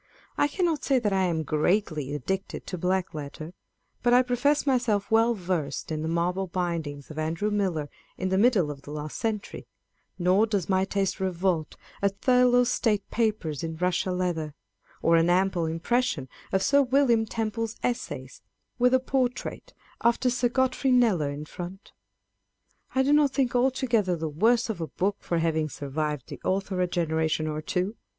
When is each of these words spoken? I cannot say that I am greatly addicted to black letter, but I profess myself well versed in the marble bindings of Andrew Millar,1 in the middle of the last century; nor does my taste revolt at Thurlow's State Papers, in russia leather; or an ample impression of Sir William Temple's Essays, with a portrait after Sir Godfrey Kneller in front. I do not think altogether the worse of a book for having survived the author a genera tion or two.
I 0.35 0.47
cannot 0.47 0.83
say 0.83 0.97
that 0.97 1.13
I 1.13 1.25
am 1.25 1.43
greatly 1.43 2.15
addicted 2.15 2.65
to 2.65 2.77
black 2.79 3.13
letter, 3.13 3.53
but 4.01 4.15
I 4.15 4.23
profess 4.23 4.65
myself 4.65 5.11
well 5.11 5.35
versed 5.35 5.91
in 5.91 6.01
the 6.01 6.07
marble 6.07 6.47
bindings 6.47 7.11
of 7.11 7.19
Andrew 7.19 7.51
Millar,1 7.51 7.89
in 8.17 8.29
the 8.29 8.37
middle 8.39 8.71
of 8.71 8.81
the 8.81 8.89
last 8.89 9.15
century; 9.19 9.67
nor 10.17 10.47
does 10.47 10.67
my 10.67 10.85
taste 10.85 11.19
revolt 11.19 11.75
at 12.01 12.19
Thurlow's 12.19 12.71
State 12.71 13.11
Papers, 13.11 13.61
in 13.63 13.75
russia 13.77 14.11
leather; 14.11 14.55
or 15.03 15.17
an 15.17 15.29
ample 15.29 15.67
impression 15.67 16.27
of 16.51 16.63
Sir 16.63 16.81
William 16.81 17.27
Temple's 17.27 17.75
Essays, 17.83 18.41
with 18.79 18.95
a 18.95 18.99
portrait 18.99 19.71
after 20.01 20.31
Sir 20.31 20.49
Godfrey 20.49 20.91
Kneller 20.91 21.29
in 21.29 21.45
front. 21.45 21.91
I 22.95 23.03
do 23.03 23.13
not 23.13 23.33
think 23.33 23.53
altogether 23.55 24.15
the 24.15 24.27
worse 24.29 24.67
of 24.67 24.81
a 24.81 24.87
book 24.87 25.17
for 25.19 25.37
having 25.37 25.69
survived 25.69 26.29
the 26.29 26.41
author 26.43 26.81
a 26.81 26.87
genera 26.87 27.27
tion 27.27 27.45
or 27.45 27.61
two. 27.61 27.95